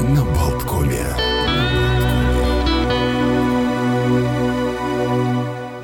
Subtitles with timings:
[0.00, 0.24] на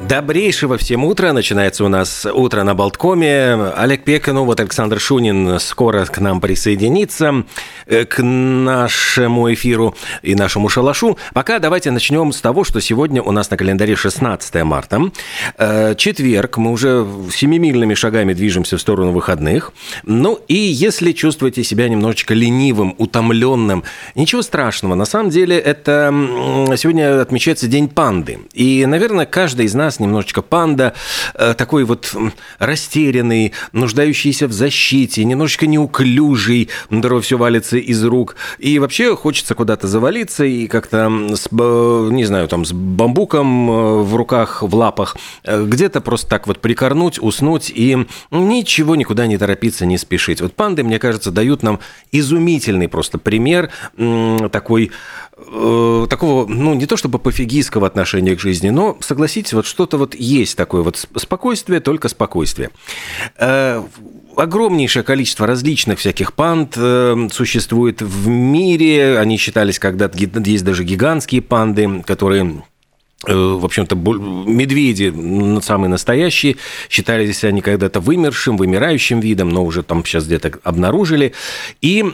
[0.08, 1.32] Добрейшего всем утра.
[1.32, 3.54] Начинается у нас утро на Болткоме.
[3.74, 7.44] Олег Пекану, вот Александр Шунин скоро к нам присоединится,
[7.86, 11.16] э, к нашему эфиру и нашему шалашу.
[11.32, 15.10] Пока давайте начнем с того, что сегодня у нас на календаре 16 марта.
[15.56, 16.58] Э, четверг.
[16.58, 19.72] Мы уже семимильными шагами движемся в сторону выходных.
[20.02, 23.84] Ну и если чувствуете себя немножечко ленивым, утомленным,
[24.14, 24.96] ничего страшного.
[24.96, 26.12] На самом деле это
[26.76, 28.40] сегодня отмечается День панды.
[28.52, 30.94] И, наверное, каждый из нас нас немножечко панда,
[31.34, 32.14] э, такой вот
[32.58, 38.36] растерянный, нуждающийся в защите, немножечко неуклюжий, здорово все валится из рук.
[38.58, 44.16] И вообще хочется куда-то завалиться и как-то, с, не знаю, там, с бамбуком э, в
[44.16, 49.86] руках, в лапах, э, где-то просто так вот прикорнуть, уснуть и ничего никуда не торопиться,
[49.86, 50.40] не спешить.
[50.40, 51.80] Вот панды, мне кажется, дают нам
[52.12, 53.70] изумительный просто пример
[54.50, 54.90] такой
[55.36, 60.14] э, такого, ну, не то чтобы пофигистского отношения к жизни, но, согласитесь, вот что-то вот
[60.14, 62.70] есть такое вот спокойствие, только спокойствие.
[63.38, 63.82] Э,
[64.36, 69.18] огромнейшее количество различных всяких панд э, существует в мире.
[69.18, 72.62] Они считались когда-то, есть даже гигантские панды, которые
[73.26, 75.12] в общем-то, медведи
[75.60, 76.56] самые настоящие,
[76.88, 81.32] считались они когда-то вымершим, вымирающим видом, но уже там сейчас где-то обнаружили.
[81.80, 82.04] И,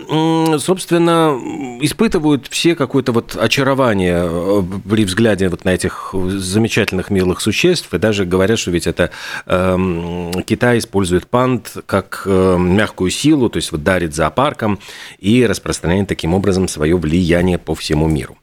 [0.58, 1.38] собственно,
[1.80, 7.92] испытывают все какое-то вот очарование э, при взгляде вот на этих замечательных милых существ.
[7.94, 9.10] И даже говорят, что ведь это
[9.46, 14.78] э, Китай использует панд как э, мягкую силу, то есть вот дарит зоопаркам
[15.18, 18.36] и распространяет таким образом свое влияние по всему миру.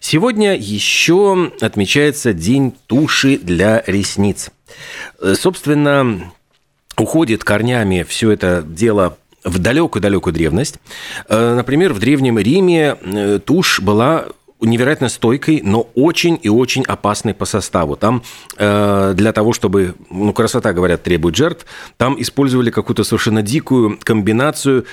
[0.00, 4.50] Сегодня еще отмечается День туши для ресниц.
[5.20, 6.32] Э, собственно,
[6.96, 10.76] уходит корнями все это дело в далекую-далекую древность.
[11.28, 14.26] Э, например, в Древнем Риме э, тушь была
[14.60, 17.96] невероятно стойкой, но очень и очень опасной по составу.
[17.96, 18.22] Там
[18.56, 21.66] э, для того, чтобы, ну, красота, говорят, требует жертв,
[21.98, 24.86] там использовали какую-то совершенно дикую комбинацию.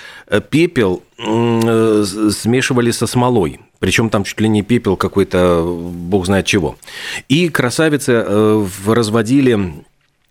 [0.49, 3.59] Пепел э, смешивали со смолой.
[3.81, 6.77] Причем там чуть ли не пепел какой-то, бог знает чего.
[7.27, 9.83] И красавицы э, разводили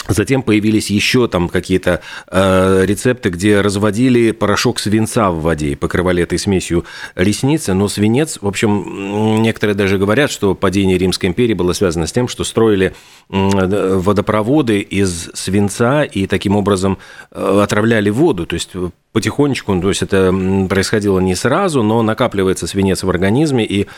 [0.08, 6.22] Затем появились еще там какие-то э, рецепты, где разводили порошок свинца в воде и покрывали
[6.22, 6.84] этой смесью
[7.14, 7.74] ресницы.
[7.74, 12.28] Но свинец, в общем, некоторые даже говорят, что падение Римской империи было связано с тем,
[12.28, 12.94] что строили
[13.28, 16.98] э, водопроводы из свинца и таким образом
[17.30, 18.46] э, отравляли воду.
[18.46, 18.70] То есть
[19.12, 20.32] потихонечку, то есть это
[20.68, 23.88] происходило не сразу, но накапливается свинец в организме и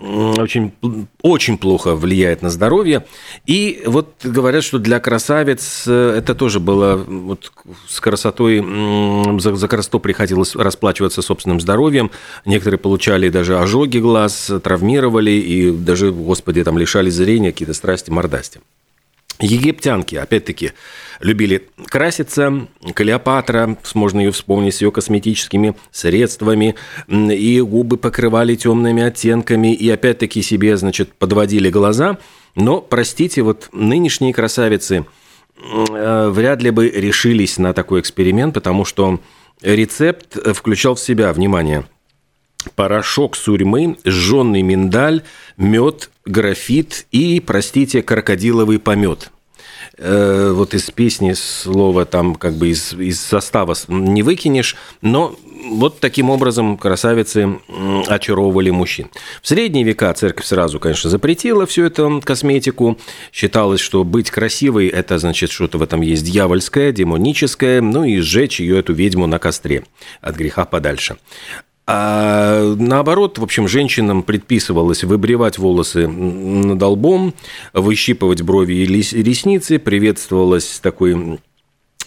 [0.00, 0.72] очень,
[1.22, 3.04] очень плохо влияет на здоровье.
[3.46, 7.52] И вот говорят, что для красавиц э, это тоже было вот
[7.88, 8.64] с красотой,
[9.40, 12.12] за, за красоту приходилось расплачиваться собственным здоровьем.
[12.44, 18.60] Некоторые получали даже ожоги глаз, травмировали и даже, господи, там лишали зрения, какие-то страсти, мордасти.
[19.40, 20.72] Египтянки, опять-таки,
[21.20, 22.68] любили краситься.
[22.94, 26.74] Клеопатра, можно ее вспомнить, с ее косметическими средствами.
[27.08, 29.74] И губы покрывали темными оттенками.
[29.74, 32.18] И опять-таки себе, значит, подводили глаза.
[32.54, 35.06] Но, простите, вот нынешние красавицы
[35.56, 39.20] э, вряд ли бы решились на такой эксперимент, потому что
[39.62, 41.86] рецепт включал в себя, внимание,
[42.74, 45.22] порошок сурьмы, жженый миндаль,
[45.56, 49.30] мед, графит и, простите, крокодиловый помет.
[50.02, 55.36] Э, вот из песни слова там как бы из, из состава не выкинешь, но
[55.68, 57.60] вот таким образом красавицы
[58.06, 59.10] очаровывали мужчин.
[59.42, 62.98] В средние века церковь сразу, конечно, запретила всю эту косметику.
[63.30, 68.60] Считалось, что быть красивой– это значит, что-то в этом есть дьявольское, демоническое, ну и сжечь
[68.60, 69.84] ее, эту ведьму, на костре
[70.22, 71.18] от греха подальше.
[71.86, 77.34] А наоборот, в общем, женщинам предписывалось выбривать волосы над лбом,
[77.72, 81.40] выщипывать брови и ресницы, приветствовалось такой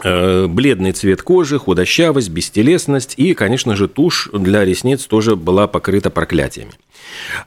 [0.02, 6.72] бледный цвет кожи, худощавость, бестелесность и, конечно же, тушь для ресниц тоже была покрыта проклятиями.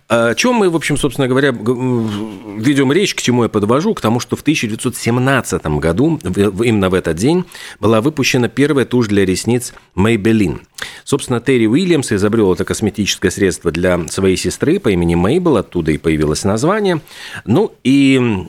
[0.08, 3.94] О чем мы, в общем, собственно говоря, ведем речь, к чему я подвожу?
[3.94, 7.44] К тому, что в 1917 году, именно в этот день,
[7.80, 10.60] была выпущена первая тушь для ресниц Maybelline.
[11.04, 15.98] Собственно, Терри Уильямс изобрел это косметическое средство для своей сестры по имени Мейбл, оттуда и
[15.98, 17.00] появилось название.
[17.44, 18.46] Ну и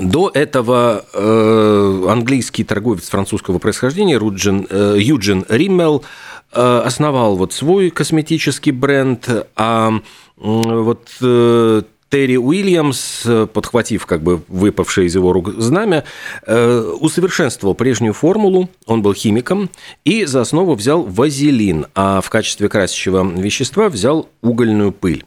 [0.00, 6.04] до этого э, английский торговец французского происхождения Руджин, э, Юджин Риммел
[6.52, 10.00] Э, основал вот свой косметический бренд, а
[10.36, 16.04] вот э, Терри Уильямс, подхватив как бы выпавшее из его рук знамя,
[16.46, 19.68] э, усовершенствовал прежнюю формулу, он был химиком,
[20.06, 25.26] и за основу взял вазелин, а в качестве красящего вещества взял угольную пыль.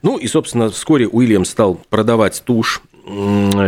[0.00, 2.80] Ну и, собственно, вскоре Уильямс стал продавать тушь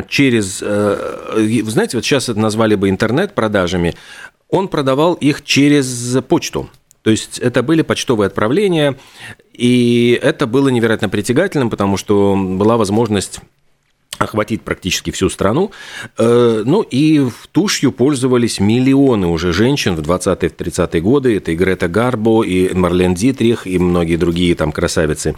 [0.09, 3.95] через, э, вы знаете, вот сейчас это назвали бы интернет-продажами,
[4.49, 6.71] он продавал их через почту.
[7.03, 8.97] То есть это были почтовые отправления,
[9.53, 13.41] и это было невероятно притягательным, потому что была возможность
[14.19, 15.71] охватить практически всю страну.
[16.19, 21.37] Э, ну и тушью пользовались миллионы уже женщин в 20-30-е годы.
[21.37, 25.37] Это и Грета Гарбо, и Марлен Дитрих, и многие другие там красавицы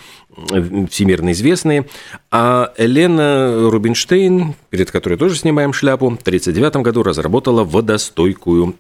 [0.91, 1.87] всемирно известные.
[2.31, 8.77] А Елена Рубинштейн, перед которой тоже снимаем шляпу, в 1939 году разработала водостойкую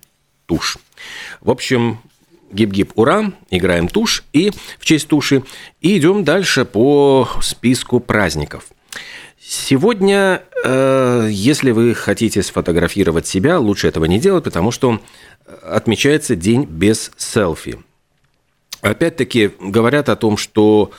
[0.46, 0.78] тушь.
[1.40, 1.98] В общем,
[2.52, 5.42] гип-гип, ура, играем тушь и в честь туши,
[5.80, 8.66] и идем дальше по списку праздников.
[9.48, 15.00] Сегодня, э, если вы хотите сфотографировать себя, лучше этого не делать, потому что
[15.62, 17.78] отмечается день без селфи.
[18.80, 20.90] Опять-таки говорят о том, что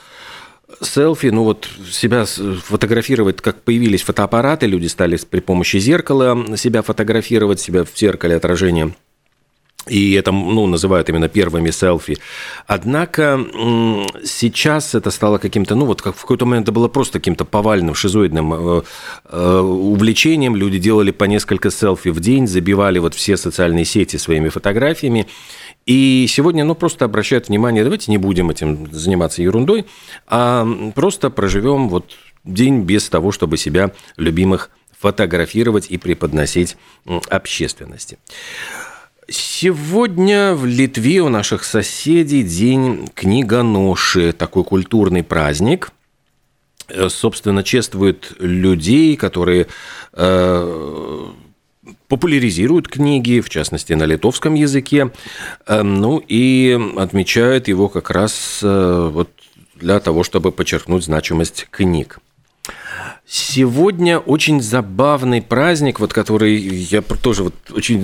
[0.80, 7.60] селфи, ну вот себя фотографировать, как появились фотоаппараты, люди стали при помощи зеркала себя фотографировать,
[7.60, 8.94] себя в зеркале отражения–
[9.88, 12.18] и это ну, называют именно первыми селфи.
[12.66, 13.40] Однако
[14.24, 17.94] сейчас это стало каким-то, ну вот как в какой-то момент это было просто каким-то повальным,
[17.94, 18.82] шизоидным э,
[19.24, 20.56] э, увлечением.
[20.56, 25.26] Люди делали по несколько селфи в день, забивали вот все социальные сети своими фотографиями.
[25.86, 29.86] И сегодня, ну, просто обращают внимание, давайте не будем этим заниматься ерундой,
[30.26, 32.12] а просто проживем вот
[32.44, 36.76] день без того, чтобы себя любимых фотографировать и преподносить
[37.30, 38.18] общественности.
[39.30, 45.90] Сегодня в Литве у наших соседей День книгоноши, такой культурный праздник.
[46.88, 49.66] Э, собственно, чествует людей, которые
[50.14, 51.26] э,
[52.08, 55.12] популяризируют книги, в частности, на литовском языке,
[55.66, 59.28] э, ну и отмечают его как раз э, вот
[59.74, 62.18] для того, чтобы подчеркнуть значимость книг.
[63.26, 68.02] Сегодня очень забавный праздник, вот который я тоже вот очень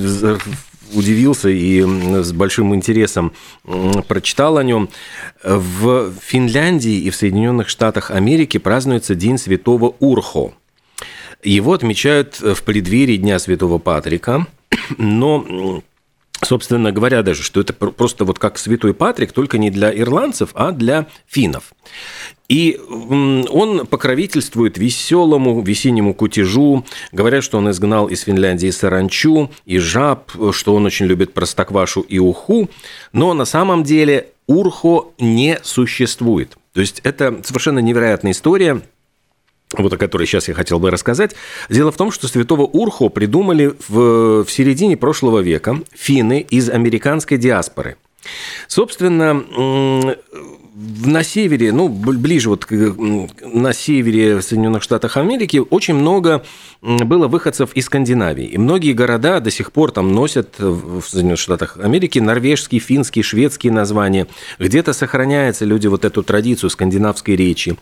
[0.95, 3.33] удивился и с большим интересом
[4.09, 4.89] прочитал о нем.
[5.43, 10.55] В Финляндии и в Соединенных Штатах Америки празднуется День Святого Урхо.
[11.43, 14.47] Его отмечают в преддверии Дня Святого Патрика,
[14.97, 15.83] но
[16.45, 20.73] собственно говоря, даже, что это просто вот как Святой Патрик, только не для ирландцев, а
[20.73, 21.73] для финнов.
[22.49, 26.85] И он покровительствует веселому весеннему кутежу.
[27.11, 32.19] Говорят, что он изгнал из Финляндии саранчу и жаб, что он очень любит простоквашу и
[32.19, 32.69] уху.
[33.13, 36.59] Но на самом деле урхо не существует.
[36.75, 38.83] То есть это совершенно невероятная история–
[39.79, 41.35] вот о которой сейчас я хотел бы рассказать.
[41.69, 47.39] Дело в том, что святого Урхо придумали в, в середине прошлого века финны из американской
[47.39, 47.97] диаспоры.
[48.69, 50.17] Собственно,
[50.75, 56.45] на севере, ну, ближе вот на севере Соединенных Штатов Америки очень много
[56.83, 58.47] было выходцев из Скандинавии.
[58.47, 63.73] И многие города до сих пор там носят в Соединенных Штатах Америки норвежские, финские, шведские
[63.73, 64.27] названия.
[64.59, 67.77] Где-то сохраняется люди вот эту традицию скандинавской речи.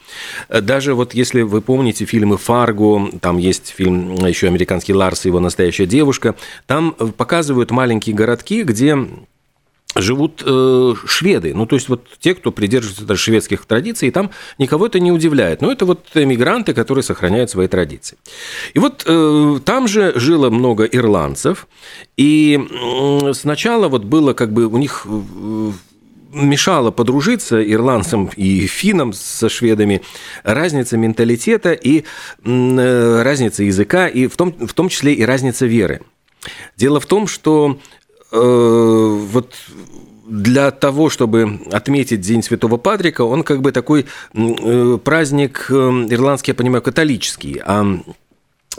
[0.51, 5.41] Даже вот если вы помните фильмы «Фарго», там есть фильм еще американский «Ларс и его
[5.41, 6.35] настоящая девушка»,
[6.67, 8.99] там показывают маленькие городки, где
[9.95, 14.31] живут э, шведы, ну то есть вот те, кто придерживается даже шведских традиций, и там
[14.59, 15.61] никого это не удивляет.
[15.61, 18.17] Но это вот эмигранты, которые сохраняют свои традиции.
[18.75, 21.67] И вот э, там же жило много ирландцев,
[22.17, 25.73] и э, сначала вот было как бы у них э,
[26.33, 30.03] мешало подружиться ирландцам и финнам со шведами
[30.43, 32.05] разница менталитета и
[32.45, 36.01] э, разница языка, и в том, в том числе и разница веры.
[36.77, 37.79] Дело в том, что
[38.33, 39.55] вот
[40.27, 46.53] для того, чтобы отметить День Святого Патрика, он как бы такой э, праздник э, ирландский,
[46.53, 47.85] я понимаю, католический, а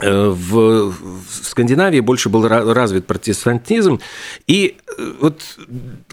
[0.00, 0.92] в
[1.30, 4.00] Скандинавии больше был развит протестантизм.
[4.48, 4.76] И
[5.20, 5.40] вот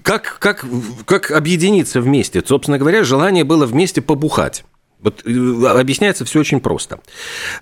[0.04, 0.64] как, как,
[1.06, 2.44] как объединиться вместе?
[2.46, 4.66] Собственно говоря, желание было вместе побухать.
[5.02, 7.00] Вот э, объясняется все очень просто.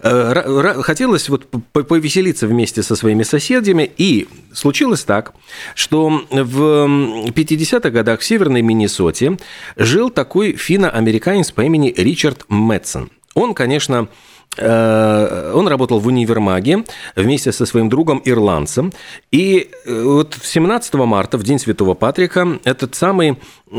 [0.01, 5.33] Э, хотелось вот повеселиться вместе со своими соседями, и случилось так,
[5.75, 6.85] что в
[7.31, 9.37] 50-х годах в Северной Миннесоте
[9.75, 13.09] жил такой финно-американец по имени Ричард Мэтсон.
[13.35, 14.09] Он, конечно,
[14.57, 16.83] Э, он работал в универмаге
[17.15, 18.91] вместе со своим другом ирландцем.
[19.31, 23.37] И вот 17 марта, в день Святого Патрика, этот самый
[23.71, 23.75] э,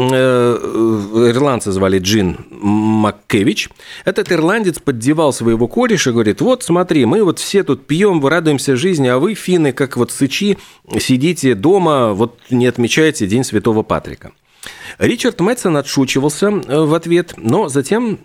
[1.30, 2.38] ирландца звали Джин
[3.00, 3.68] Маккевич,
[4.04, 9.08] этот ирландец поддевал своего кореша, говорит, вот смотри, мы вот все тут пьем, радуемся жизни,
[9.08, 10.58] а вы, финны, как вот сычи,
[10.98, 14.32] сидите дома, вот не отмечаете День Святого Патрика.
[14.98, 18.18] Ричард Мэтсон отшучивался в ответ, но затем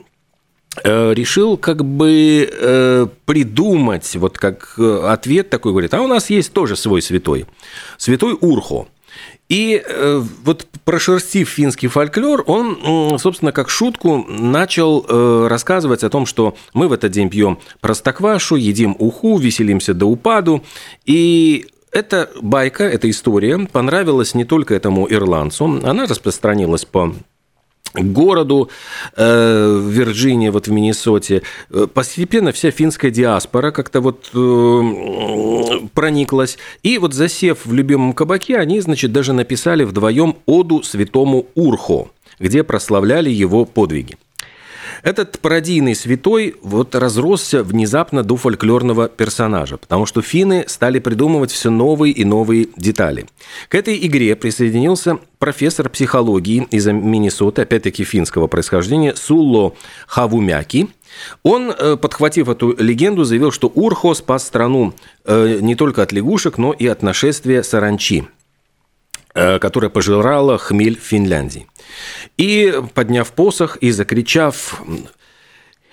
[0.84, 6.30] Э, решил как бы э, придумать, вот как э, ответ такой, говорит, а у нас
[6.30, 7.46] есть тоже свой святой,
[7.98, 8.88] святой Урхо.
[9.48, 16.26] И э, вот прошерстив финский фольклор, он, собственно, как шутку начал э, рассказывать о том,
[16.26, 20.64] что мы в этот день пьем простоквашу, едим уху, веселимся до упаду.
[21.06, 27.14] И эта байка, эта история понравилась не только этому ирландцу, она распространилась по
[27.98, 28.70] городу
[29.16, 36.58] э, в Вирджинии, вот в Миннесоте, э, постепенно вся финская диаспора как-то вот э, прониклась.
[36.84, 42.10] И вот засев в любимом кабаке, они, значит, даже написали вдвоем оду святому Урхо,
[42.40, 44.18] где прославляли его подвиги.
[45.04, 51.70] Этот пародийный святой вот разросся внезапно до фольклорного персонажа, потому что финны стали придумывать все
[51.70, 53.26] новые и новые детали.
[53.70, 59.74] К этой игре присоединился профессор психологии из Миннесоты, опять-таки финского происхождения, Сулло
[60.08, 60.88] Хавумяки.
[61.44, 66.58] Он, э, подхватив эту легенду, заявил, что Урхо спас страну э, не только от лягушек,
[66.58, 68.28] но и от нашествия саранчи
[69.36, 71.68] которая пожирала хмель Финляндии.
[72.38, 74.82] И, подняв посох и закричав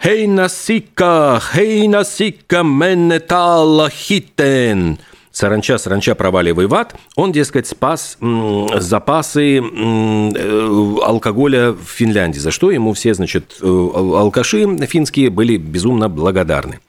[0.02, 4.99] «Хей насика, хей насика, менетала хитен!»
[5.32, 6.94] Саранча, саранча, проваливай в ад.
[7.16, 14.66] Он, дескать, спас запасы э, алкоголя в Финляндии, за что ему все, значит, э, алкаши
[14.87, 16.80] финские были безумно благодарны.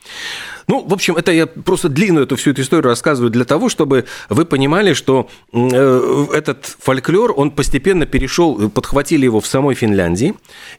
[0.67, 4.05] Ну, в общем, это я просто длинную эту всю эту историю рассказываю для того, чтобы
[4.29, 10.36] вы понимали, что э, этот фольклор, он постепенно перешел, подхватили его в самой Финляндии,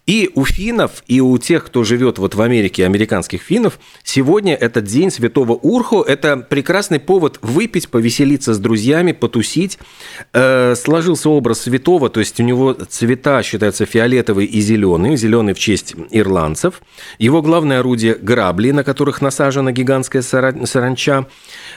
[0.07, 4.85] и у финнов, и у тех, кто живет вот в Америке, американских финнов, сегодня этот
[4.85, 9.79] день Святого Урху, это прекрасный повод выпить, повеселиться с друзьями, потусить.
[10.33, 15.59] Э, сложился образ святого, то есть у него цвета считаются фиолетовый и зеленый, зеленый в
[15.59, 16.83] честь ирландцев.
[17.19, 21.27] Его главное орудие– грабли, на которых насажена гигантская саранча.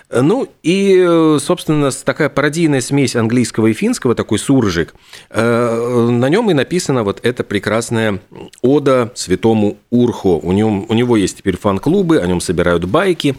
[0.09, 4.93] Ну и, собственно, такая пародийная смесь английского и финского, такой суржик.
[5.29, 8.21] Э, на нем и написана вот эта прекрасная
[8.61, 10.39] ода святому Урху.
[10.41, 13.35] У, нем, у него есть теперь фан-клубы, о нем собирают байки.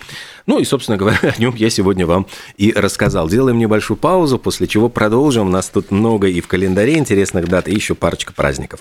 [0.46, 3.28] Ну и, собственно говоря, о нем я сегодня вам и рассказал.
[3.28, 5.46] Делаем небольшую паузу, после чего продолжим.
[5.46, 8.80] У нас тут много и в календаре интересных дат, и еще парочка праздников.